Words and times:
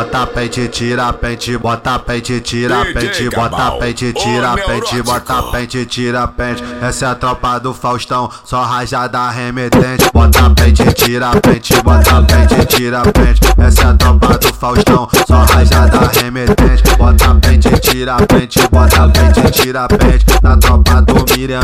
bota 0.00 0.26
pente, 0.26 0.66
tira 0.68 1.12
pente, 1.12 1.58
bota 1.58 1.98
pente, 1.98 2.40
tira 2.40 2.86
pente, 2.86 3.28
bota 3.28 3.72
pente, 3.72 4.12
tira 4.14 4.56
pente, 4.56 5.02
bota 5.02 5.42
pente, 5.52 5.84
tira 5.84 6.26
pente. 6.26 6.64
Essa 6.80 7.04
é 7.04 7.08
a 7.10 7.14
tropa 7.14 7.58
do 7.58 7.74
Faustão, 7.74 8.30
só 8.42 8.62
rajada 8.62 9.28
remetente. 9.28 10.10
Bota 10.14 10.48
pente, 10.50 10.90
tira 10.94 11.30
pente, 11.42 11.74
bota 11.82 12.22
pente, 12.22 12.66
tira 12.66 13.02
pente. 13.02 13.40
Essa 13.58 13.82
é 13.82 13.86
a 13.88 13.94
tropa 13.94 14.38
do 14.38 14.54
Faustão, 14.54 15.08
só 15.26 15.44
rajada 15.44 16.10
remetente. 16.18 16.82
Bota 16.96 17.34
pente, 17.34 17.68
tira 17.80 18.16
pente, 18.26 18.58
bota 18.70 19.08
pente, 19.08 19.50
tira 19.50 19.86
pente. 19.86 20.24
Na 20.42 20.56
tropa 20.56 21.02
do 21.02 21.14
Miriam 21.36 21.60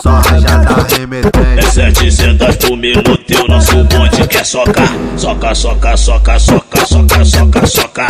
só 0.00 0.20
rajada 0.20 0.86
remetente. 0.94 1.29
É 1.90 1.92
700 1.92 2.56
por 2.56 2.76
minuto 2.76 3.18
e 3.28 3.34
o 3.34 3.48
nosso 3.48 3.82
bonde 3.82 4.24
quer 4.28 4.46
socar. 4.46 4.88
Soca, 5.16 5.52
soca, 5.52 5.96
soca, 5.96 6.38
soca, 6.38 6.86
soca, 6.86 7.24
soca, 7.24 7.66
soca. 7.66 8.06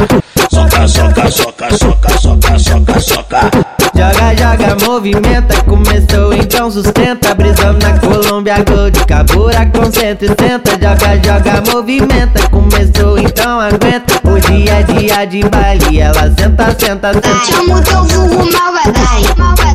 Soca, 0.51 0.87
soca, 0.87 1.31
soca, 1.31 1.79
soca, 1.79 2.19
soca, 2.19 2.59
soca, 2.59 3.01
soca. 3.01 3.51
Joga, 3.97 4.35
joga, 4.37 4.85
movimenta, 4.85 5.63
começou 5.65 6.35
então 6.35 6.71
sustenta. 6.71 7.35
Brisando 7.35 7.79
na 7.87 7.99
Colômbia 7.99 8.63
Gold, 8.65 9.03
cabura 9.07 9.65
com 9.67 9.91
160 9.91 10.73
Joga, 10.73 11.17
joga, 11.25 11.73
movimenta, 11.73 12.49
começou 12.51 13.19
então 13.19 13.61
aguenta. 13.61 14.21
O 14.25 14.39
dia 14.41 14.77
a 14.77 14.83
dia 14.83 15.25
de 15.25 15.49
baile, 15.49 16.01
ela 16.01 16.31
senta, 16.39 16.77
senta, 16.79 17.15
senta. 17.15 17.45
Chama 17.47 17.79
o 17.79 17.83
teu 17.83 18.05
vulgo 18.05 18.53
malvadão, 18.53 19.35
malvadão, 19.39 19.70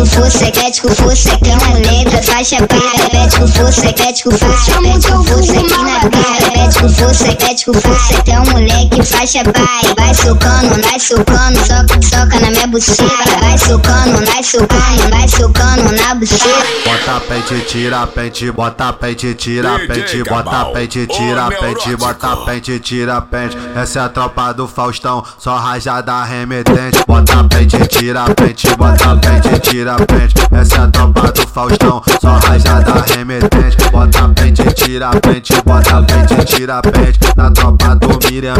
Com 0.00 0.06
força, 0.06 0.46
com 0.80 0.88
força, 0.94 1.36
que 1.36 1.50
é 1.50 1.56
uma 1.58 1.76
letra, 1.76 2.22
faixa 2.22 2.56
repete 2.56 3.38
com 3.38 3.46
força, 3.46 3.82
com 4.24 4.30
força, 4.30 4.72
chama 4.72 4.94
o 4.94 4.98
teu 4.98 5.24
força 5.24 5.52
aqui 5.52 5.82
na 5.82 6.00
cara, 6.00 6.72
com 6.80 6.88
força, 6.88 7.36
com 7.66 7.74
força, 7.74 8.22
que 8.24 8.30
é 8.30 8.40
um 8.40 8.46
moleque, 8.46 9.04
faixa 9.04 9.42
pai, 9.44 9.94
vai 9.98 10.14
socando, 10.14 10.82
vai 10.88 10.98
socando, 10.98 11.58
soca, 11.58 12.00
soca 12.00 12.40
na 12.40 12.50
minha 12.50 12.66
buceta, 12.68 13.40
vai 13.42 13.58
socando, 13.58 14.24
vai 14.24 14.42
socando, 14.42 15.10
vai 15.10 15.28
socando 15.28 15.92
na 15.92 16.14
buceta. 16.14 16.89
Bota 17.10 17.26
pente, 17.26 17.60
tira 17.66 18.06
pente, 18.06 18.52
bota 18.52 18.92
pente, 18.92 19.34
tira 19.34 19.80
pente, 19.80 20.22
bota 20.22 20.66
pente, 20.66 21.08
tira 21.08 21.48
pente, 21.50 21.96
bota 21.96 22.36
pente, 22.46 22.78
tira 22.78 23.20
pente. 23.20 23.58
Essa 23.74 23.98
é 23.98 24.02
a 24.04 24.08
tropa 24.08 24.52
do 24.52 24.68
Faustão, 24.68 25.24
só 25.36 25.56
rajada 25.56 26.22
remetente. 26.22 27.02
Bota 27.08 27.42
pente, 27.42 27.84
tira 27.88 28.32
pente, 28.32 28.68
bota 28.76 29.16
pente, 29.16 29.58
tira 29.58 29.96
pente. 29.96 30.34
Essa 30.52 30.76
é 30.76 30.78
a 30.82 30.86
tropa 30.86 31.32
do 31.32 31.48
Faustão, 31.48 32.00
só 32.20 32.38
rajada 32.46 33.04
remetente. 33.12 33.90
Bota 33.90 34.28
pente, 34.28 34.62
tira 34.90 35.10
pente, 35.20 35.52
bota 35.64 36.02
pente, 36.02 36.44
tira 36.46 36.82
pente. 36.82 37.18
Na 37.36 37.48
tropa 37.52 37.94
do 37.94 38.08
Miriam 38.28 38.54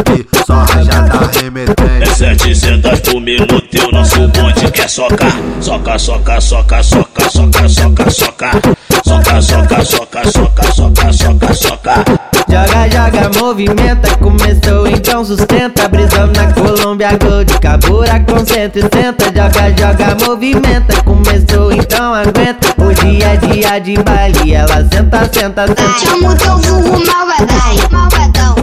só 0.46 0.54
rajada 0.54 1.30
É 1.36 1.42
remetente. 1.42 2.08
700 2.08 3.00
por 3.00 3.20
minuto 3.20 3.66
e 3.72 3.80
o 3.80 3.90
nosso 3.90 4.28
bonde 4.28 4.70
quer 4.70 4.88
socar. 4.88 5.32
Soca, 5.60 5.98
soca, 5.98 6.40
soca, 6.40 6.82
soca, 6.82 7.28
soca, 7.28 7.68
soca, 7.68 8.10
soca. 8.10 8.50
Soca, 9.04 9.42
soca, 9.42 9.84
soca, 9.84 10.30
soca, 10.30 10.72
soca, 10.72 11.12
soca, 11.12 11.54
soca. 11.54 12.04
Joga, 12.48 12.88
joga, 12.88 13.38
movimenta, 13.40 14.16
começou 14.16 14.86
então 14.88 15.24
sustenta 15.24 15.88
Brisando 15.88 16.32
na 16.32 16.52
Colômbia 16.52 17.16
Gold, 17.16 17.60
cabura 17.60 18.18
com 18.20 18.44
160 18.44 19.26
Joga, 19.26 19.70
joga, 19.78 20.26
movimenta, 20.26 21.02
começou 21.04 21.72
então 21.72 22.12
aguenta 22.12 22.74
O 23.30 23.36
dia 23.36 23.78
de 23.78 23.94
baile, 24.02 24.54
ela 24.54 24.84
senta, 24.92 25.30
senta, 25.32 25.66
senta. 25.68 25.98
Chama 26.00 26.32
o 26.32 26.36
teu 26.36 26.58
vulgo 26.58 27.06
malvadão, 27.06 27.88
malvadão, 27.92 28.56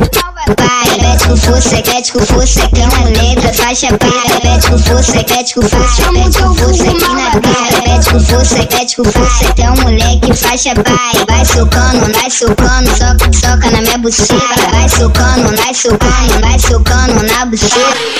Vai, 0.47 0.89
repete 0.89 1.27
com 1.27 1.37
força, 1.37 1.75
repete 1.75 2.11
com 2.11 2.19
força, 2.25 2.67
que 2.67 2.81
é 2.81 2.87
uma 2.87 3.03
letra, 3.09 3.53
faixa 3.53 3.87
preta, 3.87 4.33
repete 4.33 4.69
com 4.69 4.77
força, 4.77 5.11
repete 5.13 5.53
com 5.55 5.61
força, 5.61 6.09
o 6.09 6.31
teu 6.31 6.53
vulgo 6.53 6.89
aqui 6.89 7.13
na 7.13 7.31
cara, 7.31 7.75
repete 7.75 8.09
com 8.09 8.19
força, 8.19 8.55
repete 8.57 8.95
com 8.97 9.03
força, 9.05 9.53
que 9.53 9.61
é 9.61 9.71
um 9.71 9.75
moleque, 9.77 10.33
faixa 10.33 10.73
pai, 10.75 11.25
vai 11.29 11.45
socando, 11.45 12.13
vai 12.13 12.29
socando, 12.29 12.89
soca, 12.89 13.31
soca 13.33 13.71
na 13.71 13.81
minha 13.81 13.97
buceta, 13.97 14.69
vai 14.71 14.89
socando, 14.89 15.55
vai 15.55 15.73
socando, 15.73 16.41
vai 16.41 16.59
socando 16.59 17.23
na 17.23 17.45
buceta. 17.45 18.16